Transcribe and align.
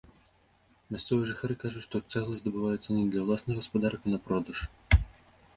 Мясцовыя 0.93 1.27
жыхары 1.31 1.57
кажуць, 1.63 1.83
што 1.87 2.01
цэгла 2.11 2.33
здабываецца 2.39 2.97
не 3.01 3.05
для 3.17 3.21
ўласных 3.27 3.61
гаспадарак, 3.63 4.01
а 4.11 4.15
на 4.15 4.19
продаж. 4.29 4.57